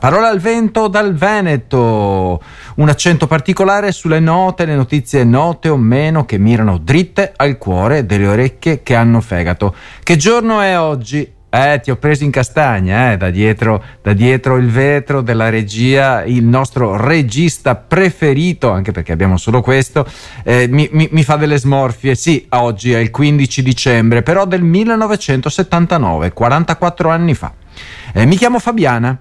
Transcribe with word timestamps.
Parola 0.00 0.30
al 0.30 0.40
vento 0.40 0.88
dal 0.88 1.14
Veneto, 1.14 2.42
un 2.74 2.88
accento 2.88 3.28
particolare 3.28 3.92
sulle 3.92 4.18
note, 4.18 4.64
le 4.64 4.74
notizie 4.74 5.22
note 5.22 5.68
o 5.68 5.76
meno 5.76 6.24
che 6.24 6.38
mirano 6.38 6.78
dritte 6.78 7.32
al 7.36 7.56
cuore 7.56 8.04
delle 8.04 8.26
orecchie 8.26 8.82
che 8.82 8.96
hanno 8.96 9.20
fegato. 9.20 9.76
Che 10.02 10.16
giorno 10.16 10.60
è 10.60 10.76
oggi? 10.76 11.32
Eh, 11.48 11.78
ti 11.84 11.92
ho 11.92 11.96
preso 11.98 12.24
in 12.24 12.32
castagna, 12.32 13.12
eh, 13.12 13.16
da, 13.16 13.30
dietro, 13.30 13.80
da 14.02 14.12
dietro 14.12 14.56
il 14.56 14.68
vetro 14.72 15.20
della 15.20 15.50
regia, 15.50 16.24
il 16.24 16.42
nostro 16.42 16.96
regista 16.96 17.76
preferito, 17.76 18.72
anche 18.72 18.90
perché 18.90 19.12
abbiamo 19.12 19.36
solo 19.36 19.60
questo, 19.60 20.04
eh, 20.42 20.66
mi, 20.68 20.88
mi, 20.90 21.08
mi, 21.12 21.22
fa 21.22 21.36
delle 21.36 21.58
smorfie. 21.58 22.16
Sì, 22.16 22.44
oggi 22.50 22.90
è 22.90 22.98
il 22.98 23.12
15 23.12 23.62
dicembre, 23.62 24.24
però 24.24 24.46
del 24.46 24.62
1979, 24.62 26.32
44 26.32 27.08
anni 27.08 27.34
fa. 27.34 27.52
Eh, 28.12 28.26
mi 28.26 28.36
chiamo 28.36 28.58
Fabiana 28.58 29.20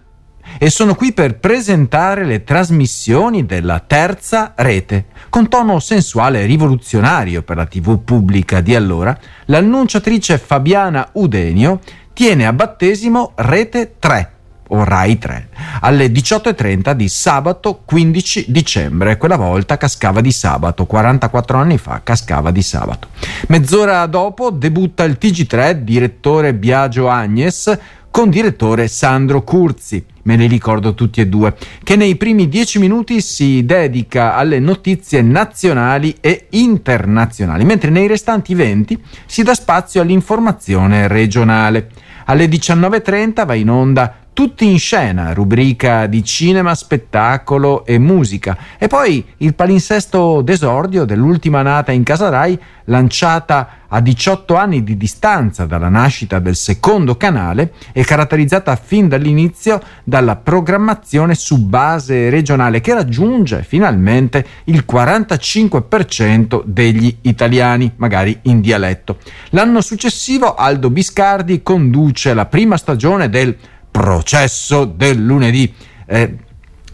e 0.58 0.70
sono 0.70 0.96
qui 0.96 1.14
per 1.14 1.38
presentare 1.38 2.26
le 2.26 2.44
trasmissioni 2.44 3.46
della 3.46 3.80
terza 3.80 4.54
rete. 4.56 5.06
Con 5.30 5.50
tono 5.50 5.80
sensuale 5.80 6.42
e 6.42 6.46
rivoluzionario 6.46 7.44
per 7.44 7.58
la 7.58 7.66
TV 7.66 8.00
pubblica 8.00 8.62
di 8.62 8.76
allora, 8.76 9.18
l'annunciatrice 9.46 10.38
Fabiana 10.38 11.10
Udenio 11.14 11.80
tiene 12.14 12.46
a 12.46 12.54
battesimo 12.54 13.34
Rete 13.36 13.96
3 14.00 14.32
o 14.70 14.84
Rai 14.84 15.18
3 15.18 15.50
alle 15.82 16.08
18.30 16.08 16.94
di 16.94 17.10
sabato 17.10 17.82
15 17.84 18.46
dicembre. 18.48 19.18
Quella 19.18 19.36
volta 19.36 19.78
cascava 19.78 20.22
di 20.22 20.32
sabato, 20.32 20.86
44 20.86 21.58
anni 21.58 21.78
fa 21.78 22.02
cascava 22.02 22.52
di 22.52 22.62
sabato. 22.62 23.10
Mezz'ora 23.48 24.06
dopo 24.06 24.50
debutta 24.50 25.04
il 25.04 25.18
TG3, 25.20 25.72
direttore 25.72 26.54
Biagio 26.54 27.10
Agnes, 27.10 27.78
con 28.10 28.30
direttore 28.30 28.88
Sandro 28.88 29.44
Curzi 29.44 30.14
me 30.26 30.36
li 30.36 30.48
ricordo 30.48 30.94
tutti 30.94 31.22
e 31.22 31.28
due, 31.28 31.56
che 31.84 31.96
nei 31.96 32.16
primi 32.16 32.48
dieci 32.48 32.80
minuti 32.80 33.22
si 33.22 33.66
dedica 33.66 34.36
alle 34.36 34.60
notizie 34.60 35.22
nazionali 35.22 36.16
e 36.20 36.48
internazionali, 36.52 37.64
mentre 37.64 37.90
nei 37.90 38.08
restanti 38.08 38.54
venti 38.54 39.02
si 39.26 39.44
dà 39.44 39.54
spazio 39.54 40.02
all'informazione 40.02 41.08
regionale. 41.08 41.90
Alle 42.26 42.48
19.30 42.48 43.46
va 43.46 43.54
in 43.54 43.70
onda 43.70 44.25
tutti 44.36 44.70
in 44.70 44.78
scena, 44.80 45.32
rubrica 45.32 46.08
di 46.08 46.22
cinema, 46.22 46.76
spettacolo 46.76 47.86
e 47.86 47.98
musica. 47.98 48.58
E 48.78 48.88
poi 48.88 49.26
il 49.38 49.56
palinsesto 49.56 50.42
d'esordio 50.42 51.06
dell'ultima 51.06 51.62
nata 51.62 51.94
in 51.94 52.04
Casa 52.04 52.28
Rai, 52.28 52.60
lanciata 52.88 53.86
a 53.88 54.02
18 54.02 54.56
anni 54.56 54.84
di 54.84 54.98
distanza 54.98 55.66
dalla 55.66 55.88
nascita 55.88 56.40
del 56.40 56.58
secondo 56.58 57.16
canale 57.16 57.72
e 57.94 58.04
caratterizzata 58.04 58.76
fin 58.76 59.08
dall'inizio 59.08 59.82
dalla 60.04 60.36
programmazione 60.36 61.34
su 61.34 61.66
base 61.66 62.30
regionale 62.30 62.82
che 62.82 62.94
raggiunge 62.94 63.64
finalmente 63.64 64.46
il 64.66 64.84
45% 64.86 66.64
degli 66.66 67.16
italiani, 67.22 67.90
magari 67.96 68.38
in 68.44 68.60
dialetto. 68.60 69.18
L'anno 69.52 69.80
successivo 69.80 70.56
Aldo 70.56 70.90
Biscardi 70.90 71.64
conduce 71.64 72.34
la 72.34 72.48
prima 72.48 72.76
stagione 72.76 73.30
del 73.30 73.56
Processo 73.96 74.84
del 74.84 75.24
lunedì. 75.24 75.74
Eh, 76.06 76.36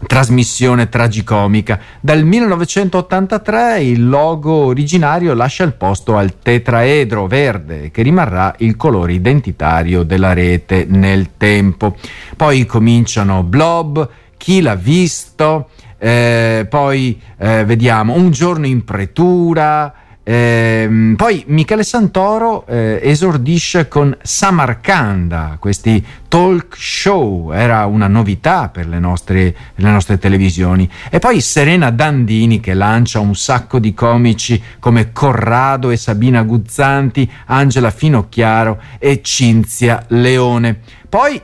trasmissione 0.06 0.88
tragicomica. 0.88 1.80
Dal 1.98 2.24
1983 2.24 3.82
il 3.82 4.08
logo 4.08 4.52
originario 4.52 5.34
lascia 5.34 5.64
il 5.64 5.72
posto 5.72 6.16
al 6.16 6.38
tetraedro 6.38 7.26
verde 7.26 7.90
che 7.90 8.02
rimarrà 8.02 8.54
il 8.58 8.76
colore 8.76 9.14
identitario 9.14 10.04
della 10.04 10.32
rete 10.32 10.86
nel 10.88 11.30
tempo. 11.36 11.96
Poi 12.36 12.64
cominciano 12.66 13.42
Blob, 13.42 14.08
chi 14.36 14.60
l'ha 14.60 14.76
visto, 14.76 15.70
eh, 15.98 16.68
poi 16.70 17.20
eh, 17.36 17.64
vediamo 17.64 18.14
Un 18.14 18.30
giorno 18.30 18.66
in 18.66 18.84
pretura, 18.84 19.92
Ehm, 20.24 21.14
poi 21.16 21.42
Michele 21.48 21.82
Santoro 21.82 22.64
eh, 22.66 23.00
esordisce 23.02 23.88
con 23.88 24.16
Samarcanda, 24.22 25.56
questi 25.58 26.04
talk 26.28 26.76
show, 26.76 27.50
era 27.52 27.86
una 27.86 28.06
novità 28.06 28.68
per 28.68 28.86
le 28.86 29.00
nostre, 29.00 29.54
le 29.74 29.90
nostre, 29.90 30.18
televisioni. 30.18 30.88
E 31.10 31.18
poi 31.18 31.40
Serena 31.40 31.90
Dandini 31.90 32.60
che 32.60 32.74
lancia 32.74 33.18
un 33.18 33.34
sacco 33.34 33.78
di 33.78 33.94
comici 33.94 34.62
come 34.78 35.12
Corrado 35.12 35.90
e 35.90 35.96
Sabina 35.96 36.42
Guzzanti, 36.42 37.28
Angela 37.46 37.90
Finocchiaro 37.90 38.80
e 38.98 39.20
Cinzia 39.22 40.04
Leone. 40.08 40.78
Poi 41.08 41.40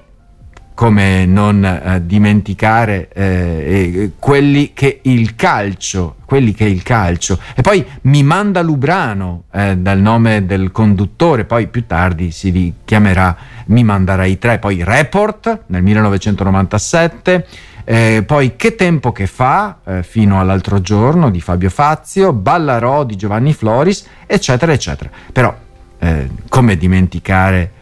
come 0.78 1.26
non 1.26 1.64
eh, 1.64 2.06
dimenticare 2.06 3.08
eh, 3.12 4.12
quelli 4.16 4.72
che 4.72 5.00
il 5.02 5.34
calcio, 5.34 6.17
quelli 6.28 6.52
che 6.52 6.64
il 6.64 6.82
calcio. 6.82 7.38
E 7.54 7.62
poi 7.62 7.82
mi 8.02 8.22
manda 8.22 8.60
Lubrano 8.60 9.44
eh, 9.50 9.78
dal 9.78 9.98
nome 9.98 10.44
del 10.44 10.70
conduttore, 10.72 11.46
poi 11.46 11.68
più 11.68 11.86
tardi 11.86 12.32
si 12.32 12.74
chiamerà 12.84 13.34
Mi 13.68 13.82
manda 13.82 14.14
Rai 14.14 14.36
3, 14.36 14.58
poi 14.58 14.84
Report 14.84 15.62
nel 15.68 15.82
1997. 15.82 17.46
Eh, 17.82 18.24
poi 18.26 18.56
Che 18.56 18.74
tempo 18.74 19.10
che 19.10 19.26
fa, 19.26 19.78
eh, 19.82 20.02
fino 20.02 20.38
all'altro 20.38 20.82
giorno 20.82 21.30
di 21.30 21.40
Fabio 21.40 21.70
Fazio, 21.70 22.34
Ballarò 22.34 23.04
di 23.04 23.16
Giovanni 23.16 23.54
Floris, 23.54 24.06
eccetera, 24.26 24.72
eccetera. 24.72 25.08
Però, 25.32 25.56
eh, 25.98 26.28
come 26.50 26.76
dimenticare 26.76 27.72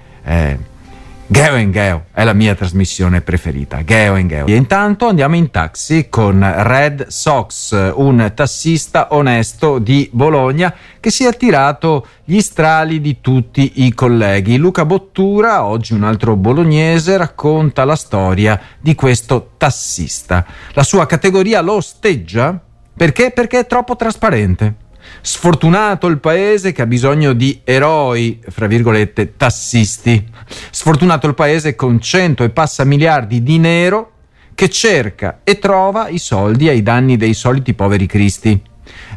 Geo 1.29 1.57
in 1.57 1.73
Geo 1.73 2.05
è 2.13 2.23
la 2.23 2.33
mia 2.33 2.55
trasmissione 2.55 3.21
preferita, 3.21 3.83
Geo 3.83 4.15
in 4.15 4.29
Geo. 4.29 4.47
E 4.47 4.55
intanto 4.55 5.09
andiamo 5.09 5.35
in 5.35 5.51
taxi 5.51 6.09
con 6.09 6.39
Red 6.59 7.09
Sox, 7.09 7.93
un 7.97 8.31
tassista 8.33 9.09
onesto 9.11 9.81
di 9.81 10.09
Bologna 10.13 10.73
che 11.01 11.11
si 11.11 11.25
è 11.25 11.27
attirato 11.27 12.07
gli 12.23 12.41
strali 12.41 13.01
di 13.01 13.21
tutti 13.21 13.85
i 13.85 13.93
colleghi. 13.93 14.57
Luca 14.57 14.85
Bottura, 14.85 15.65
oggi 15.65 15.95
un 15.95 16.05
altro 16.05 16.37
bolognese, 16.37 17.17
racconta 17.17 17.85
la 17.85 17.97
storia 17.97 18.61
di 18.81 18.95
questo 18.95 19.55
tassista. 19.57 20.47
La 20.75 20.85
sua 20.85 21.07
categoria 21.07 21.61
lo 21.61 21.73
osteggia 21.73 22.61
perché? 22.97 23.33
Perché 23.33 23.59
è 23.59 23.67
troppo 23.67 23.97
trasparente. 23.97 24.86
Sfortunato 25.21 26.07
il 26.07 26.19
paese 26.19 26.73
che 26.73 26.83
ha 26.83 26.87
bisogno 26.87 27.33
di 27.33 27.61
eroi, 27.65 28.41
fra 28.49 28.67
virgolette, 28.67 29.37
tassisti. 29.37 30.27
Sfortunato 30.71 31.27
il 31.27 31.35
paese 31.35 31.75
con 31.75 32.01
cento 32.01 32.45
e 32.45 32.51
passa 32.51 32.85
miliardi 32.85 33.43
di 33.43 33.59
nero 33.59 34.13
che 34.55 34.71
cerca 34.71 35.41
e 35.45 35.59
trova 35.59 36.09
i 36.09 36.19
soldi 36.19 36.69
ai 36.69 36.83
danni 36.83 37.17
dei 37.17 37.35
soliti 37.35 37.75
poveri 37.75 38.07
cristi. 38.07 38.61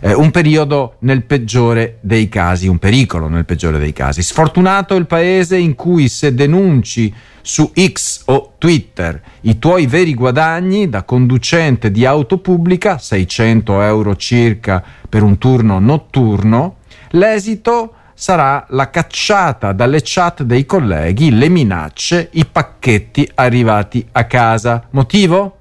Eh, 0.01 0.13
un 0.13 0.31
periodo 0.31 0.95
nel 0.99 1.23
peggiore 1.23 1.97
dei 2.01 2.29
casi, 2.29 2.67
un 2.67 2.77
pericolo 2.77 3.27
nel 3.27 3.45
peggiore 3.45 3.79
dei 3.79 3.93
casi. 3.93 4.21
Sfortunato 4.21 4.95
il 4.95 5.05
paese 5.05 5.57
in 5.57 5.75
cui 5.75 6.07
se 6.07 6.33
denunci 6.33 7.13
su 7.41 7.71
X 7.73 8.23
o 8.25 8.53
Twitter 8.57 9.21
i 9.41 9.57
tuoi 9.57 9.87
veri 9.87 10.13
guadagni 10.13 10.89
da 10.89 11.03
conducente 11.03 11.91
di 11.91 12.05
auto 12.05 12.37
pubblica, 12.39 12.97
600 12.97 13.81
euro 13.81 14.15
circa 14.15 14.83
per 15.07 15.23
un 15.23 15.37
turno 15.37 15.79
notturno, 15.79 16.77
l'esito 17.11 17.93
sarà 18.13 18.65
la 18.71 18.89
cacciata 18.89 19.71
dalle 19.71 20.01
chat 20.03 20.43
dei 20.43 20.65
colleghi, 20.65 21.31
le 21.31 21.47
minacce, 21.47 22.29
i 22.33 22.45
pacchetti 22.45 23.29
arrivati 23.35 24.05
a 24.11 24.25
casa. 24.25 24.87
Motivo? 24.89 25.58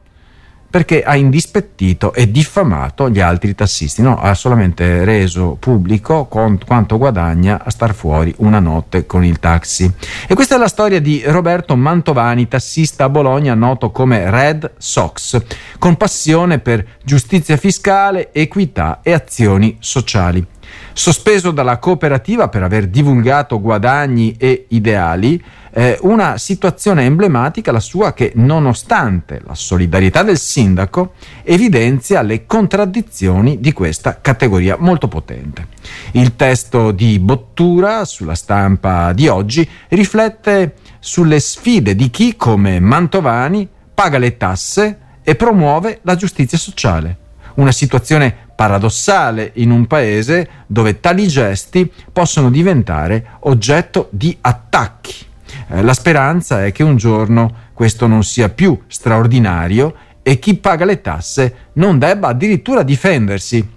Perché 0.71 1.03
ha 1.03 1.17
indispettito 1.17 2.13
e 2.13 2.31
diffamato 2.31 3.09
gli 3.09 3.21
altri 3.21 3.55
tassisti, 3.55 4.03
no, 4.03 4.19
ha 4.21 4.35
solamente 4.35 5.05
reso 5.05 5.57
pubblico 5.59 6.27
quanto 6.27 6.99
guadagna 6.99 7.63
a 7.65 7.71
star 7.71 7.95
fuori 7.95 8.35
una 8.39 8.61
notte 8.61 9.07
con 9.07 9.25
il 9.25 9.39
taxi. 9.39 9.91
E 10.27 10.35
questa 10.35 10.57
è 10.57 10.59
la 10.59 10.69
storia 10.69 11.01
di 11.01 11.23
Roberto 11.25 11.77
Mantovani, 11.77 12.49
tassista 12.49 13.05
a 13.05 13.09
Bologna, 13.09 13.55
noto 13.55 13.91
come 13.91 14.31
Red 14.31 14.73
Sox, 14.77 15.41
con 15.79 15.97
passione 15.97 16.59
per 16.59 16.85
giustizia 17.03 17.57
fiscale, 17.57 18.33
equità 18.33 19.01
e 19.03 19.13
azioni 19.13 19.77
sociali. 19.81 20.47
Sospeso 20.93 21.51
dalla 21.51 21.79
cooperativa 21.79 22.49
per 22.49 22.63
aver 22.63 22.89
divulgato 22.89 23.61
guadagni 23.61 24.35
e 24.39 24.67
ideali, 24.69 25.43
eh, 25.71 25.97
una 26.03 26.39
situazione 26.39 27.05
emblematica 27.05 27.71
la 27.71 27.81
sua 27.81 28.13
che 28.13 28.33
nonostante 28.35 29.41
la 29.45 29.55
solidarietà 29.55 30.23
del 30.23 30.39
sindaco 30.39 31.13
evidenzia 31.45 32.23
le 32.23 32.47
contraddizioni 32.47 33.61
di 33.61 33.73
questa 33.73 34.21
categoria 34.21 34.77
molto 34.79 35.09
potente. 35.09 35.69
Il 36.13 36.37
testo 36.37 36.91
di 36.91 37.19
Bottura 37.19 38.05
sulla 38.05 38.35
stampa 38.35 39.13
di 39.13 39.29
oggi 39.29 39.69
riflette 39.89 40.75
sulle 40.99 41.39
sfide 41.39 41.95
di 41.95 42.11
chi 42.11 42.37
come 42.37 42.81
Mantovani 42.81 43.69
paga 43.95 44.19
le 44.19 44.37
tasse 44.37 44.99
e 45.23 45.35
promuove 45.35 46.01
la 46.03 46.17
giustizia 46.17 46.59
sociale. 46.59 47.17
Una 47.55 47.73
situazione 47.73 48.48
paradossale 48.59 49.53
in 49.55 49.71
un 49.71 49.87
paese 49.87 50.49
dove 50.67 50.99
tali 50.99 51.29
gesti 51.29 51.89
possono 52.13 52.51
diventare 52.51 53.37
oggetto 53.43 54.09
di 54.11 54.37
attacchi 54.41 55.27
eh, 55.69 55.83
la 55.83 55.95
speranza 55.95 56.65
è 56.65 56.73
che 56.73 56.83
un 56.83 56.97
giorno 56.97 57.67
questo 57.75 58.07
non 58.07 58.25
sia 58.25 58.49
più 58.49 58.79
straordinario 58.87 59.95
e 60.23 60.39
chi 60.39 60.57
paga 60.57 60.85
le 60.85 61.01
tasse 61.01 61.55
non 61.75 61.99
debba 61.99 62.29
addirittura 62.29 62.83
difendersi. 62.83 63.77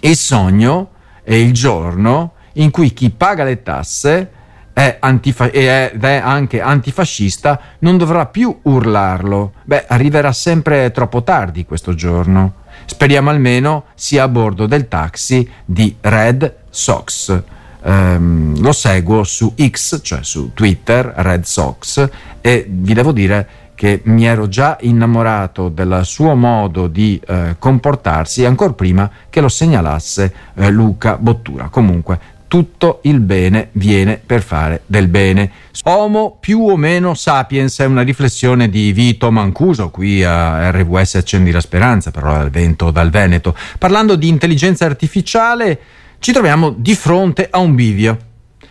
Il 0.00 0.16
sogno 0.16 0.90
è 1.22 1.34
il 1.34 1.52
giorno 1.52 2.34
in 2.54 2.70
cui 2.70 2.92
chi 2.92 3.10
paga 3.10 3.44
le 3.44 3.62
tasse 3.62 4.32
è 4.72 4.96
antifa- 5.00 5.50
ed 5.50 6.04
è 6.04 6.20
anche 6.22 6.60
antifascista 6.60 7.60
non 7.80 7.96
dovrà 7.96 8.26
più 8.26 8.56
urlarlo. 8.62 9.54
Beh, 9.64 9.86
arriverà 9.88 10.32
sempre 10.32 10.90
troppo 10.90 11.22
tardi 11.22 11.64
questo 11.64 11.94
giorno. 11.94 12.57
Speriamo 12.90 13.28
almeno 13.28 13.84
sia 13.94 14.24
a 14.24 14.28
bordo 14.28 14.66
del 14.66 14.88
taxi 14.88 15.48
di 15.62 15.94
Red 16.00 16.54
Sox. 16.70 17.42
Um, 17.82 18.60
lo 18.60 18.72
seguo 18.72 19.22
su 19.24 19.54
X, 19.54 20.00
cioè 20.02 20.20
su 20.22 20.52
Twitter, 20.54 21.12
Red 21.16 21.44
Sox, 21.44 22.08
e 22.40 22.66
vi 22.68 22.94
devo 22.94 23.12
dire 23.12 23.48
che 23.74 24.00
mi 24.04 24.24
ero 24.24 24.48
già 24.48 24.78
innamorato 24.80 25.68
del 25.68 26.00
suo 26.02 26.34
modo 26.34 26.88
di 26.88 27.20
eh, 27.24 27.54
comportarsi 27.58 28.44
ancora 28.44 28.72
prima 28.72 29.08
che 29.30 29.40
lo 29.40 29.48
segnalasse 29.48 30.34
eh, 30.54 30.70
Luca 30.70 31.16
Bottura. 31.16 31.68
Comunque, 31.68 32.18
tutto 32.48 33.00
il 33.02 33.20
bene 33.20 33.68
viene 33.72 34.20
per 34.24 34.42
fare 34.42 34.82
del 34.86 35.06
bene. 35.08 35.50
Homo 35.84 36.36
più 36.40 36.66
o 36.68 36.76
meno 36.76 37.14
sapiens 37.14 37.78
è 37.78 37.84
una 37.84 38.02
riflessione 38.02 38.68
di 38.68 38.92
Vito 38.92 39.30
Mancuso, 39.30 39.90
qui 39.90 40.24
a 40.24 40.70
RWS 40.70 41.16
Accendi 41.16 41.50
la 41.50 41.60
Speranza, 41.60 42.10
però 42.10 42.34
al 42.34 42.50
vento 42.50 42.90
dal 42.90 43.10
Veneto. 43.10 43.54
Parlando 43.78 44.16
di 44.16 44.28
intelligenza 44.28 44.86
artificiale, 44.86 45.78
ci 46.18 46.32
troviamo 46.32 46.74
di 46.76 46.94
fronte 46.94 47.46
a 47.48 47.58
un 47.58 47.74
bivio 47.74 48.18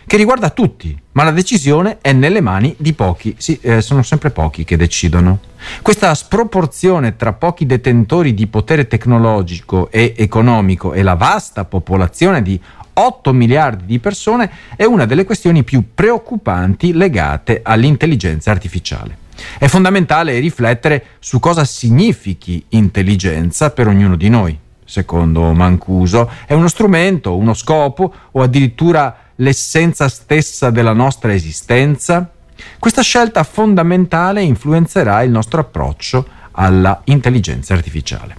che 0.08 0.16
riguarda 0.16 0.48
tutti, 0.48 0.98
ma 1.12 1.22
la 1.22 1.30
decisione 1.32 1.98
è 2.00 2.12
nelle 2.12 2.40
mani 2.40 2.74
di 2.78 2.94
pochi, 2.94 3.34
sì, 3.36 3.58
eh, 3.60 3.82
sono 3.82 4.02
sempre 4.02 4.30
pochi 4.30 4.64
che 4.64 4.78
decidono. 4.78 5.38
Questa 5.82 6.14
sproporzione 6.14 7.14
tra 7.16 7.34
pochi 7.34 7.66
detentori 7.66 8.32
di 8.32 8.46
potere 8.46 8.86
tecnologico 8.86 9.90
e 9.90 10.14
economico 10.16 10.94
e 10.94 11.02
la 11.02 11.14
vasta 11.14 11.66
popolazione 11.66 12.40
di 12.40 12.58
8 12.94 13.34
miliardi 13.34 13.84
di 13.84 13.98
persone 13.98 14.50
è 14.76 14.84
una 14.84 15.04
delle 15.04 15.26
questioni 15.26 15.62
più 15.62 15.84
preoccupanti 15.94 16.94
legate 16.94 17.60
all'intelligenza 17.62 18.50
artificiale. 18.50 19.18
È 19.58 19.66
fondamentale 19.66 20.38
riflettere 20.38 21.04
su 21.18 21.38
cosa 21.38 21.66
significhi 21.66 22.64
intelligenza 22.70 23.70
per 23.72 23.88
ognuno 23.88 24.16
di 24.16 24.30
noi. 24.30 24.58
Secondo 24.86 25.52
Mancuso, 25.52 26.30
è 26.46 26.54
uno 26.54 26.66
strumento, 26.66 27.36
uno 27.36 27.52
scopo 27.52 28.10
o 28.30 28.40
addirittura 28.40 29.27
l'essenza 29.40 30.08
stessa 30.08 30.70
della 30.70 30.92
nostra 30.92 31.32
esistenza? 31.32 32.30
Questa 32.78 33.02
scelta 33.02 33.44
fondamentale 33.44 34.42
influenzerà 34.42 35.22
il 35.22 35.30
nostro 35.30 35.60
approccio 35.60 36.26
alla 36.52 37.02
intelligenza 37.04 37.74
artificiale. 37.74 38.36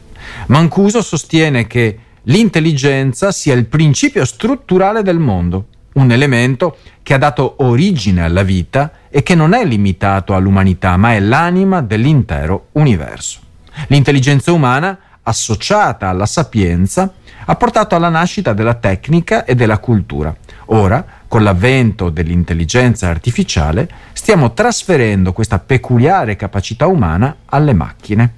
Mancuso 0.48 1.02
sostiene 1.02 1.68
che 1.68 1.98
l'intelligenza 2.24 3.32
sia 3.32 3.54
il 3.54 3.66
principio 3.66 4.26
strutturale 4.26 5.02
del 5.02 5.20
mondo, 5.20 5.68
un 5.94 6.12
elemento 6.12 6.78
che 7.02 7.14
ha 7.14 7.18
dato 7.18 7.56
origine 7.60 8.24
alla 8.24 8.44
vita 8.44 8.92
e 9.10 9.24
che 9.24 9.36
non 9.36 9.54
è 9.54 9.66
limitato 9.66 10.36
all'umanità, 10.36 10.98
ma 10.98 11.14
è 11.14 11.20
l'anima 11.20 11.82
dell'intero 11.82 12.68
universo. 12.74 13.40
L'intelligenza 13.88 14.52
umana, 14.52 15.00
associata 15.24 16.10
alla 16.10 16.26
sapienza, 16.26 17.14
ha 17.46 17.56
portato 17.56 17.96
alla 17.96 18.10
nascita 18.10 18.54
della 18.54 18.76
tecnica 18.76 19.46
e 19.46 19.56
della 19.56 19.80
cultura. 19.80 20.36
Ora, 20.72 21.06
con 21.28 21.44
l'avvento 21.44 22.10
dell'intelligenza 22.10 23.08
artificiale, 23.08 23.90
stiamo 24.14 24.54
trasferendo 24.54 25.34
questa 25.34 25.60
peculiare 25.60 26.36
capacità 26.36 26.88
umana 26.88 27.38
alle 27.46 27.74
macchine. 27.74 28.34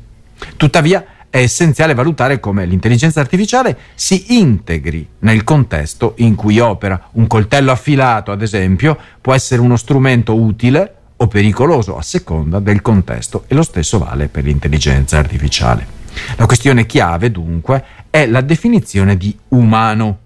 Tuttavia, 0.57 1.05
è 1.31 1.37
essenziale 1.37 1.93
valutare 1.93 2.41
come 2.41 2.65
l'intelligenza 2.65 3.21
artificiale 3.21 3.77
si 3.95 4.37
integri 4.37 5.07
nel 5.19 5.45
contesto 5.45 6.13
in 6.17 6.35
cui 6.35 6.59
opera. 6.59 7.09
Un 7.13 7.25
coltello 7.25 7.71
affilato, 7.71 8.31
ad 8.31 8.41
esempio, 8.41 8.97
può 9.21 9.33
essere 9.33 9.61
uno 9.61 9.77
strumento 9.77 10.35
utile 10.37 10.95
o 11.15 11.27
pericoloso 11.27 11.97
a 11.97 12.01
seconda 12.01 12.59
del 12.59 12.81
contesto 12.81 13.45
e 13.47 13.55
lo 13.55 13.63
stesso 13.63 13.97
vale 13.97 14.27
per 14.27 14.43
l'intelligenza 14.43 15.17
artificiale. 15.17 15.99
La 16.35 16.45
questione 16.45 16.85
chiave, 16.85 17.31
dunque, 17.31 17.83
è 18.09 18.25
la 18.25 18.41
definizione 18.41 19.15
di 19.15 19.33
umano. 19.49 20.19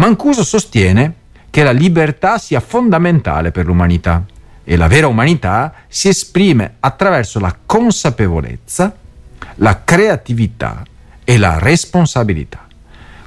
Mancuso 0.00 0.44
sostiene 0.44 1.14
che 1.50 1.62
la 1.62 1.72
libertà 1.72 2.38
sia 2.38 2.60
fondamentale 2.60 3.50
per 3.50 3.66
l'umanità 3.66 4.24
e 4.64 4.76
la 4.78 4.86
vera 4.86 5.08
umanità 5.08 5.74
si 5.88 6.08
esprime 6.08 6.76
attraverso 6.80 7.38
la 7.38 7.54
consapevolezza, 7.66 8.96
la 9.56 9.84
creatività 9.84 10.82
e 11.22 11.36
la 11.36 11.58
responsabilità. 11.58 12.66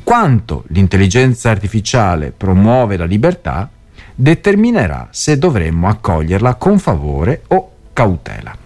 Quanto 0.01 0.63
l'intelligenza 0.69 1.51
artificiale 1.51 2.33
promuove 2.35 2.97
la 2.97 3.05
libertà 3.05 3.69
determinerà 4.15 5.09
se 5.11 5.37
dovremmo 5.37 5.87
accoglierla 5.87 6.55
con 6.55 6.79
favore 6.79 7.43
o 7.49 7.71
cautela. 7.93 8.57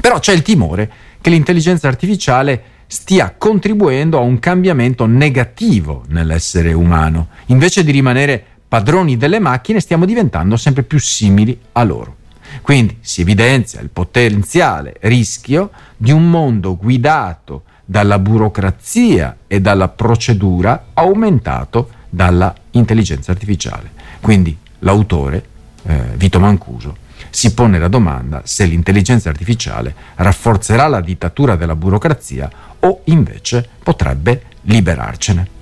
Però 0.00 0.18
c'è 0.20 0.32
il 0.32 0.40
timore 0.40 0.90
che 1.20 1.28
l'intelligenza 1.28 1.86
artificiale 1.86 2.75
stia 2.86 3.34
contribuendo 3.36 4.18
a 4.18 4.22
un 4.22 4.38
cambiamento 4.38 5.06
negativo 5.06 6.04
nell'essere 6.08 6.72
umano. 6.72 7.28
Invece 7.46 7.84
di 7.84 7.90
rimanere 7.90 8.44
padroni 8.68 9.16
delle 9.16 9.38
macchine, 9.38 9.80
stiamo 9.80 10.04
diventando 10.04 10.56
sempre 10.56 10.82
più 10.82 10.98
simili 10.98 11.58
a 11.72 11.82
loro. 11.84 12.16
Quindi 12.62 12.98
si 13.00 13.20
evidenzia 13.20 13.80
il 13.80 13.88
potenziale 13.88 14.96
rischio 15.00 15.70
di 15.96 16.10
un 16.10 16.28
mondo 16.28 16.76
guidato 16.76 17.62
dalla 17.84 18.18
burocrazia 18.18 19.36
e 19.46 19.60
dalla 19.60 19.88
procedura 19.88 20.86
aumentato 20.94 21.90
dalla 22.08 22.54
intelligenza 22.72 23.32
artificiale. 23.32 23.90
Quindi 24.20 24.56
l'autore, 24.80 25.44
eh, 25.84 26.02
Vito 26.16 26.40
Mancuso, 26.40 27.04
si 27.30 27.54
pone 27.54 27.78
la 27.78 27.88
domanda 27.88 28.42
se 28.44 28.64
l'intelligenza 28.64 29.28
artificiale 29.28 29.94
rafforzerà 30.16 30.86
la 30.86 31.00
dittatura 31.00 31.56
della 31.56 31.76
burocrazia 31.76 32.50
o 32.86 33.00
invece 33.04 33.68
potrebbe 33.82 34.42
liberarcene. 34.62 35.54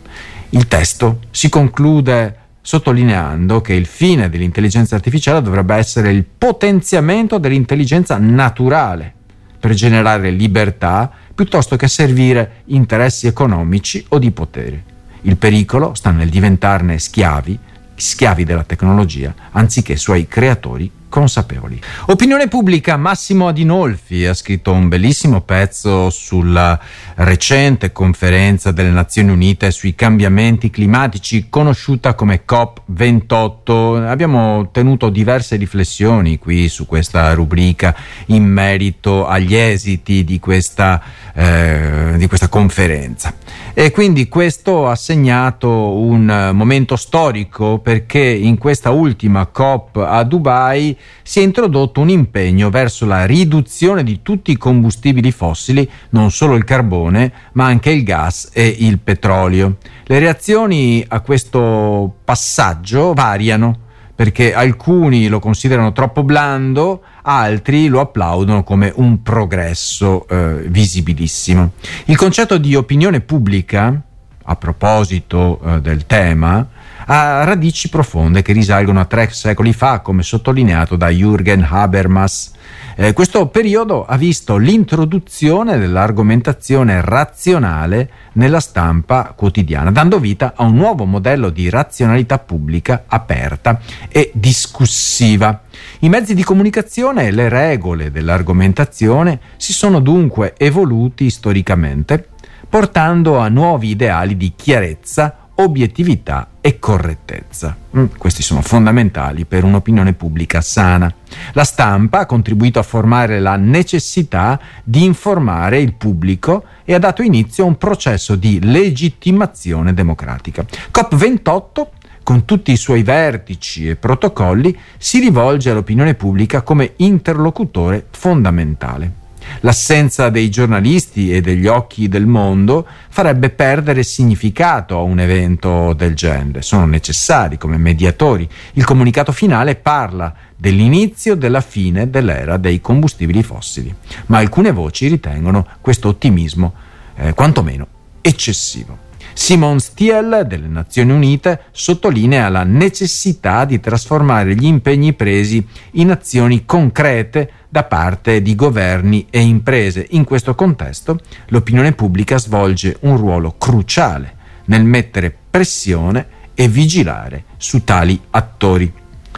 Il 0.51 0.69
testo 0.69 1.21
si 1.31 1.49
conclude 1.49 2.39
sottolineando 2.61 3.61
che 3.61 3.75
il 3.75 3.87
fine 3.87 4.31
dell'intelligenza 4.31 4.95
artificiale 4.95 5.43
dovrebbe 5.43 5.75
essere 5.75 6.11
il 6.11 6.25
potenziamento 6.25 7.39
dell'intelligenza 7.39 8.17
naturale 8.19 9.13
per 9.59 9.75
generare 9.75 10.31
libertà 10.31 11.11
piuttosto 11.35 11.77
che 11.77 11.89
servire 11.89 12.63
interessi 12.67 13.27
economici 13.27 14.05
o 14.11 14.19
di 14.19 14.31
potere. 14.31 14.93
Il 15.23 15.37
pericolo 15.37 15.95
sta 15.95 16.11
nel 16.11 16.29
diventarne 16.29 16.99
schiavi, 16.99 17.59
schiavi 17.95 18.45
della 18.45 18.65
tecnologia, 18.65 19.35
anziché 19.53 19.97
suoi 19.97 20.29
creatori 20.29 20.91
consapevoli. 21.15 21.81
Opinione 22.07 22.49
pubblica, 22.49 22.97
Massimo 22.97 23.47
Adinolfi 23.47 24.27
ha 24.27 24.35
scritto 24.35 24.73
un 24.73 24.89
bellissimo 24.89 25.43
pezzo 25.43 26.11
sulla 26.11 26.77
recente 27.15 27.93
conferenza 27.93 28.73
delle 28.73 28.91
Nazioni 28.91 29.31
Unite 29.31 29.71
sui 29.71 29.95
cambiamenti 29.95 30.71
climatici, 30.71 31.47
conosciuta 31.49 32.15
come 32.15 32.43
COP28. 32.45 34.09
Abbiamo 34.09 34.71
tenuto 34.73 35.09
diverse 35.09 35.55
riflessioni 35.55 36.37
qui 36.37 36.69
su 36.69 36.85
questa 36.85 37.33
rubrica 37.33 37.95
in 38.27 38.43
merito 38.43 39.25
agli 39.25 39.55
esiti 39.55 40.25
di 40.25 40.41
questa, 40.41 41.01
eh, 41.35 42.15
di 42.17 42.27
questa 42.29 42.49
conferenza. 42.49 43.35
E 43.75 43.91
quindi 43.91 44.29
questo 44.29 44.89
ha 44.89 44.95
segnato 44.95 45.69
un 45.69 46.51
momento 46.55 46.95
storico 46.95 47.79
perché 47.79 48.21
in 48.21 48.57
questa 48.57 48.91
ultima 48.91 49.47
COP 49.47 49.97
a 49.97 50.23
Dubai 50.23 50.97
si 51.23 51.41
è 51.41 51.43
introdotto 51.43 52.01
un 52.01 52.09
impegno 52.09 52.71
verso 52.71 53.05
la 53.05 53.27
riduzione 53.27 54.05
di 54.05 54.23
tutti 54.23 54.53
i 54.53 54.57
combustibili 54.57 55.33
fossili, 55.33 55.89
non 56.11 56.31
solo 56.31 56.55
il 56.55 56.63
carbone, 56.63 57.33
ma 57.55 57.65
anche 57.65 57.91
il 57.91 58.05
gas 58.05 58.51
e 58.53 58.67
il 58.79 59.01
petrolio. 59.01 59.79
Le 60.05 60.19
reazioni 60.21 61.05
a 61.09 61.21
questo 61.21 62.15
passaggio 62.25 63.13
variano 63.13 63.79
perché 64.15 64.55
alcuni 64.55 65.27
lo 65.27 65.41
considerano 65.41 65.93
troppo 65.93 66.23
blando, 66.23 67.03
altri 67.27 67.89
lo 67.89 68.01
applaudono 68.01 68.65
come 68.65 68.93
un 68.95 69.23
progresso 69.23 70.27
eh, 70.29 70.65
visibilissimo. 70.67 71.73
Il 72.07 72.17
concetto 72.17 72.59
di 72.59 72.75
opinione 72.75 73.21
pubblica, 73.21 74.01
a 74.47 74.57
proposito 74.57 75.61
eh, 75.65 75.81
del 75.81 76.07
tema, 76.07 76.67
ha 77.07 77.45
radici 77.45 77.89
profonde 77.89 78.43
che 78.43 78.53
risalgono 78.53 79.01
a 79.01 79.05
tre 79.05 79.29
secoli 79.31 79.73
fa, 79.73 80.01
come 80.01 80.23
sottolineato 80.23 80.97
da 80.97 81.09
Jürgen 81.09 81.67
Habermas. 81.69 82.53
Eh, 82.97 83.13
questo 83.13 83.49
periodo 83.49 84.05
ha 84.05 84.17
visto 84.17 84.57
l'introduzione 84.57 85.79
dell'argomentazione 85.79 87.01
razionale 87.01 88.11
nella 88.35 88.61
stampa 88.61 89.33
quotidiana, 89.37 89.91
dando 89.91 90.21
vita 90.21 90.53
a 90.55 90.65
un 90.65 90.75
nuovo 90.77 91.05
modello 91.05 91.51
di 91.51 91.69
razionalità 91.69 92.39
pubblica 92.39 93.05
aperta 93.07 93.81
e 94.09 94.31
discussiva. 94.35 95.64
I 96.05 96.11
mezzi 96.11 96.35
di 96.35 96.45
comunicazione 96.45 97.29
e 97.29 97.31
le 97.31 97.49
regole 97.49 98.11
dell'argomentazione 98.11 99.41
si 99.57 99.73
sono 99.73 100.01
dunque 100.01 100.53
evoluti 100.59 101.31
storicamente, 101.31 102.29
portando 102.69 103.39
a 103.39 103.49
nuovi 103.49 103.89
ideali 103.89 104.37
di 104.37 104.53
chiarezza, 104.55 105.49
obiettività 105.55 106.49
e 106.61 106.79
correttezza. 106.79 107.75
Mm, 107.97 108.05
questi 108.19 108.43
sono 108.43 108.61
fondamentali 108.61 109.47
per 109.47 109.65
un'opinione 109.65 110.13
pubblica 110.13 110.61
sana. 110.61 111.11
La 111.55 111.65
stampa 111.65 112.19
ha 112.19 112.27
contribuito 112.27 112.79
a 112.79 112.83
formare 112.83 113.41
la 113.41 113.57
necessità 113.57 114.61
di 114.85 115.05
informare 115.05 115.81
il 115.81 115.95
pubblico 115.95 116.65
e 116.85 116.93
ha 116.93 116.99
dato 116.99 117.23
inizio 117.23 117.65
a 117.65 117.69
un 117.69 117.79
processo 117.79 118.35
di 118.35 118.61
legittimazione 118.63 119.95
democratica. 119.95 120.67
COP28 120.93 121.87
con 122.25 122.45
tutti 122.45 122.73
i 122.73 122.77
suoi 122.77 123.05
vertici 123.05 123.89
e 123.89 123.95
protocolli, 123.95 124.77
si 124.99 125.21
rivolge 125.21 125.71
all'opinione 125.71 126.15
pubblica 126.15 126.63
come 126.63 126.95
interlocutore 126.97 128.07
fondamentale. 128.11 129.23
L'assenza 129.61 130.31
dei 130.31 130.51
giornalisti 130.51 131.31
e 131.31 131.43
degli 131.43 131.67
occhi 131.67 132.09
del 132.09 132.27
mondo 132.27 132.87
farebbe 133.11 133.51
perdere 133.51 134.03
significato 134.03 134.97
a 134.97 135.03
un 135.03 135.21
evento 135.21 135.93
del 135.93 136.15
genere. 136.15 136.63
Sono 136.63 136.87
necessari 136.87 137.59
come 137.59 137.77
mediatori. 137.77 138.49
Il 138.73 138.85
comunicato 138.85 139.33
finale 139.33 139.77
parla 139.77 140.35
dell'inizio 140.57 141.35
della 141.35 141.61
fine 141.61 142.09
dell'era 142.09 142.57
dei 142.57 142.81
combustibili 142.81 143.43
fossili, 143.43 143.95
ma 144.27 144.39
alcune 144.39 144.73
voci 144.73 145.09
ritengono 145.09 145.67
questo 145.81 146.09
ottimismo 146.09 146.73
eh, 147.17 147.35
quantomeno 147.35 147.87
eccessivo. 148.23 149.13
Simon 149.35 149.81
Stiel 149.81 150.45
delle 150.47 150.69
Nazioni 150.69 151.13
Unite 151.13 151.65
sottolinea 151.73 152.49
la 152.49 152.63
necessità 152.63 153.65
di 153.65 153.81
trasformare 153.81 154.55
gli 154.55 154.65
impegni 154.65 155.13
presi 155.13 155.67
in 155.93 156.11
azioni 156.13 156.65
concrete 156.65 157.51
da 157.69 157.83
parte 157.83 158.41
di 158.41 158.55
governi 158.55 159.27
e 159.29 159.41
imprese. 159.41 160.07
In 160.11 160.25
questo 160.25 160.55
contesto 160.55 161.19
l'opinione 161.49 161.93
pubblica 161.93 162.39
svolge 162.39 162.97
un 163.01 163.17
ruolo 163.17 163.57
cruciale 163.59 164.37
nel 164.67 164.85
mettere 164.85 165.37
pressione 165.51 166.27
e 166.55 166.69
vigilare 166.69 167.45
su 167.57 167.83
tali 167.85 168.19
attori. 168.31 168.91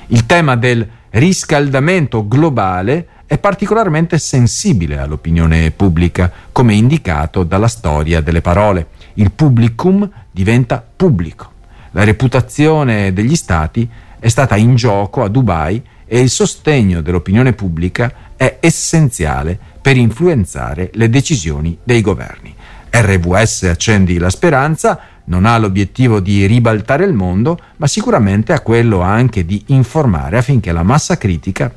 Il 0.09 0.27
tema 0.27 0.55
del 0.57 0.87
riscaldamento 1.11 2.29
globale 2.29 3.09
è 3.27 3.39
particolarmente 3.39 4.19
sensibile 4.19 4.99
all'opinione 4.99 5.73
pubblica, 5.73 6.31
come 6.53 6.75
indicato 6.75 7.43
dalla 7.43 7.67
storia 7.67 8.21
delle 8.21 8.41
parole. 8.41 8.87
Il 9.19 9.33
publicum 9.33 10.09
diventa 10.31 10.85
pubblico. 10.95 11.53
La 11.93 12.05
reputazione 12.05 13.13
degli 13.13 13.35
stati 13.35 13.89
è 14.19 14.29
stata 14.29 14.57
in 14.57 14.75
gioco 14.75 15.23
a 15.23 15.29
Dubai 15.29 15.83
e 16.05 16.21
il 16.21 16.29
sostegno 16.29 17.01
dell'opinione 17.01 17.55
pubblica 17.55 18.13
è 18.37 18.59
essenziale 18.61 19.59
per 19.81 19.97
influenzare 19.97 20.91
le 20.95 21.09
decisioni 21.09 21.79
dei 21.83 22.03
governi. 22.03 22.55
RVS 22.91 23.65
Accendi 23.65 24.19
la 24.19 24.31
Speranza 24.31 25.01
non 25.25 25.47
ha 25.47 25.57
l'obiettivo 25.57 26.21
di 26.21 26.45
ribaltare 26.45 27.05
il 27.05 27.15
mondo, 27.15 27.59
ma 27.77 27.87
sicuramente 27.87 28.53
ha 28.53 28.61
quello 28.61 29.01
anche 29.01 29.47
di 29.47 29.65
informare 29.69 30.37
affinché 30.37 30.73
la 30.73 30.83
massa 30.83 31.17
critica 31.17 31.73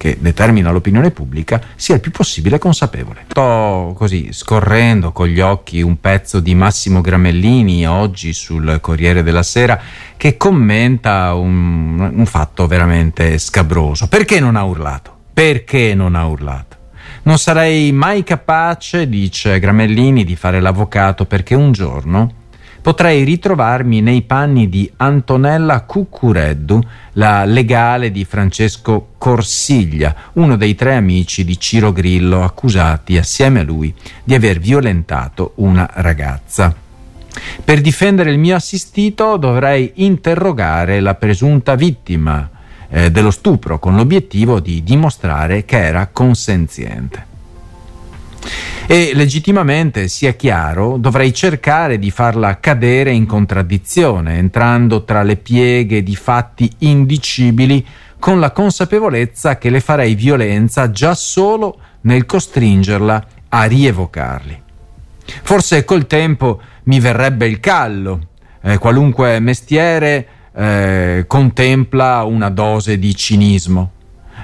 che 0.00 0.16
determina 0.18 0.70
l'opinione 0.70 1.10
pubblica 1.10 1.60
sia 1.76 1.96
il 1.96 2.00
più 2.00 2.10
possibile 2.10 2.58
consapevole. 2.58 3.26
Sto 3.28 3.92
così 3.94 4.32
scorrendo 4.32 5.12
con 5.12 5.26
gli 5.26 5.40
occhi 5.40 5.82
un 5.82 6.00
pezzo 6.00 6.40
di 6.40 6.54
Massimo 6.54 7.02
Gramellini 7.02 7.86
oggi 7.86 8.32
sul 8.32 8.78
Corriere 8.80 9.22
della 9.22 9.42
Sera 9.42 9.78
che 10.16 10.38
commenta 10.38 11.34
un, 11.34 12.00
un 12.00 12.24
fatto 12.24 12.66
veramente 12.66 13.36
scabroso. 13.36 14.08
Perché 14.08 14.40
non 14.40 14.56
ha 14.56 14.64
urlato? 14.64 15.14
Perché 15.34 15.94
non 15.94 16.14
ha 16.14 16.24
urlato? 16.24 16.76
Non 17.24 17.36
sarei 17.36 17.92
mai 17.92 18.24
capace, 18.24 19.06
dice 19.06 19.58
Gramellini, 19.58 20.24
di 20.24 20.34
fare 20.34 20.60
l'avvocato 20.60 21.26
perché 21.26 21.54
un 21.54 21.72
giorno 21.72 22.38
potrei 22.80 23.24
ritrovarmi 23.24 24.00
nei 24.00 24.22
panni 24.22 24.68
di 24.68 24.90
Antonella 24.96 25.82
Cuccureddu, 25.82 26.80
la 27.14 27.44
legale 27.44 28.10
di 28.10 28.24
Francesco 28.24 29.10
Corsiglia, 29.18 30.14
uno 30.34 30.56
dei 30.56 30.74
tre 30.74 30.94
amici 30.94 31.44
di 31.44 31.58
Ciro 31.58 31.92
Grillo 31.92 32.42
accusati 32.42 33.18
assieme 33.18 33.60
a 33.60 33.64
lui 33.64 33.94
di 34.24 34.34
aver 34.34 34.58
violentato 34.58 35.52
una 35.56 35.88
ragazza. 35.94 36.74
Per 37.64 37.80
difendere 37.80 38.30
il 38.30 38.38
mio 38.38 38.56
assistito 38.56 39.36
dovrei 39.36 39.92
interrogare 39.96 41.00
la 41.00 41.14
presunta 41.14 41.74
vittima 41.74 42.48
eh, 42.88 43.10
dello 43.10 43.30
stupro 43.30 43.78
con 43.78 43.94
l'obiettivo 43.94 44.58
di 44.58 44.82
dimostrare 44.82 45.64
che 45.64 45.78
era 45.78 46.08
consenziente 46.08 47.28
e 48.86 49.12
legittimamente, 49.14 50.08
sia 50.08 50.32
chiaro, 50.32 50.96
dovrei 50.96 51.32
cercare 51.32 51.98
di 51.98 52.10
farla 52.10 52.58
cadere 52.58 53.12
in 53.12 53.24
contraddizione, 53.24 54.36
entrando 54.36 55.04
tra 55.04 55.22
le 55.22 55.36
pieghe 55.36 56.02
di 56.02 56.16
fatti 56.16 56.68
indicibili 56.78 57.86
con 58.18 58.40
la 58.40 58.50
consapevolezza 58.50 59.58
che 59.58 59.70
le 59.70 59.80
farei 59.80 60.14
violenza 60.14 60.90
già 60.90 61.14
solo 61.14 61.78
nel 62.02 62.26
costringerla 62.26 63.26
a 63.48 63.64
rievocarli. 63.64 64.62
Forse 65.42 65.84
col 65.84 66.06
tempo 66.06 66.60
mi 66.84 66.98
verrebbe 66.98 67.46
il 67.46 67.60
callo, 67.60 68.28
eh, 68.62 68.78
qualunque 68.78 69.38
mestiere 69.38 70.26
eh, 70.52 71.24
contempla 71.26 72.24
una 72.24 72.50
dose 72.50 72.98
di 72.98 73.14
cinismo. 73.14 73.92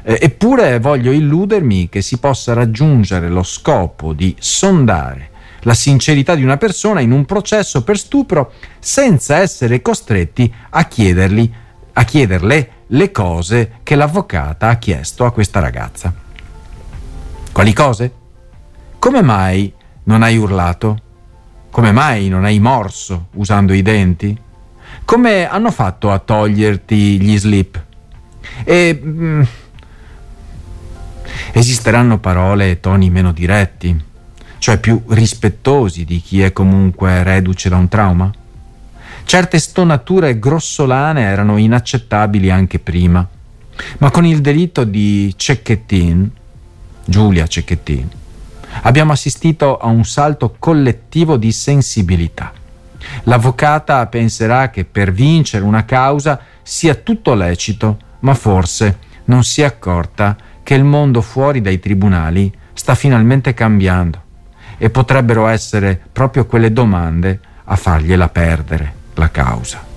Eh, 0.08 0.18
eppure 0.20 0.78
voglio 0.78 1.10
illudermi 1.10 1.88
che 1.88 2.00
si 2.00 2.18
possa 2.18 2.52
raggiungere 2.52 3.28
lo 3.28 3.42
scopo 3.42 4.12
di 4.12 4.36
sondare 4.38 5.30
la 5.62 5.74
sincerità 5.74 6.36
di 6.36 6.44
una 6.44 6.58
persona 6.58 7.00
in 7.00 7.10
un 7.10 7.24
processo 7.24 7.82
per 7.82 7.98
stupro 7.98 8.52
senza 8.78 9.38
essere 9.38 9.82
costretti 9.82 10.52
a, 10.70 10.84
chiedergli, 10.84 11.52
a 11.94 12.04
chiederle 12.04 12.70
le 12.86 13.10
cose 13.10 13.78
che 13.82 13.96
l'avvocata 13.96 14.68
ha 14.68 14.76
chiesto 14.76 15.24
a 15.24 15.32
questa 15.32 15.58
ragazza. 15.58 16.14
Quali 17.50 17.72
cose? 17.72 18.12
Come 19.00 19.22
mai 19.22 19.72
non 20.04 20.22
hai 20.22 20.36
urlato? 20.36 21.00
Come 21.68 21.90
mai 21.90 22.28
non 22.28 22.44
hai 22.44 22.60
morso 22.60 23.26
usando 23.32 23.72
i 23.72 23.82
denti? 23.82 24.38
Come 25.04 25.48
hanno 25.48 25.72
fatto 25.72 26.12
a 26.12 26.20
toglierti 26.20 27.20
gli 27.20 27.36
slip? 27.36 27.82
E... 28.62 29.64
Esisteranno 31.58 32.18
parole 32.18 32.70
e 32.70 32.80
toni 32.80 33.08
meno 33.08 33.32
diretti, 33.32 33.98
cioè 34.58 34.78
più 34.78 35.02
rispettosi 35.08 36.04
di 36.04 36.20
chi 36.20 36.42
è 36.42 36.52
comunque 36.52 37.22
reduce 37.22 37.70
da 37.70 37.76
un 37.76 37.88
trauma? 37.88 38.30
Certe 39.24 39.58
stonature 39.58 40.38
grossolane 40.38 41.22
erano 41.22 41.56
inaccettabili 41.56 42.50
anche 42.50 42.78
prima, 42.78 43.26
ma 43.96 44.10
con 44.10 44.26
il 44.26 44.42
delitto 44.42 44.84
di 44.84 45.32
Cecchettin, 45.34 46.30
Giulia 47.06 47.46
Cecchettin, 47.46 48.06
abbiamo 48.82 49.12
assistito 49.12 49.78
a 49.78 49.86
un 49.86 50.04
salto 50.04 50.56
collettivo 50.58 51.38
di 51.38 51.52
sensibilità. 51.52 52.52
L'avvocata 53.22 54.06
penserà 54.08 54.68
che 54.68 54.84
per 54.84 55.10
vincere 55.10 55.64
una 55.64 55.86
causa 55.86 56.38
sia 56.62 56.94
tutto 56.96 57.32
lecito, 57.32 57.96
ma 58.20 58.34
forse 58.34 58.98
non 59.24 59.42
si 59.42 59.62
è 59.62 59.64
accorta 59.64 60.36
che 60.66 60.74
il 60.74 60.82
mondo 60.82 61.20
fuori 61.20 61.60
dai 61.60 61.78
tribunali 61.78 62.52
sta 62.72 62.96
finalmente 62.96 63.54
cambiando 63.54 64.20
e 64.78 64.90
potrebbero 64.90 65.46
essere 65.46 65.96
proprio 66.10 66.44
quelle 66.44 66.72
domande 66.72 67.38
a 67.62 67.76
fargliela 67.76 68.28
perdere 68.28 68.92
la 69.14 69.30
causa. 69.30 69.95